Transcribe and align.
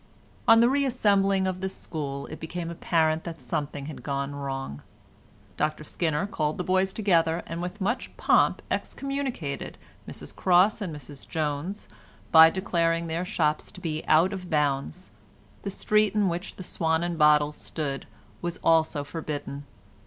On 0.47 0.61
the 0.61 0.67
re 0.67 0.83
assembling 0.83 1.45
of 1.45 1.61
the 1.61 1.69
school 1.69 2.25
it 2.31 2.39
became 2.39 2.71
apparent 2.71 3.23
that 3.23 3.39
something 3.39 3.85
had 3.85 4.01
gone 4.01 4.33
wrong. 4.33 4.81
Dr 5.57 5.83
Skinner 5.83 6.25
called 6.25 6.57
the 6.57 6.63
boys 6.63 6.91
together, 6.91 7.43
and 7.45 7.61
with 7.61 7.79
much 7.79 8.17
pomp 8.17 8.63
excommunicated 8.71 9.77
Mrs 10.09 10.35
Cross 10.35 10.81
and 10.81 10.91
Mrs 10.95 11.27
Jones, 11.29 11.87
by 12.31 12.49
declaring 12.49 13.05
their 13.05 13.25
shops 13.25 13.71
to 13.73 13.79
be 13.79 14.03
out 14.07 14.33
of 14.33 14.49
bounds. 14.49 15.11
The 15.61 15.69
street 15.69 16.15
in 16.15 16.29
which 16.29 16.55
the 16.55 16.63
"Swan 16.63 17.03
and 17.03 17.15
Bottle" 17.15 17.51
stood 17.51 18.07
was 18.41 18.57
also 18.63 19.03
forbidden. 19.03 19.65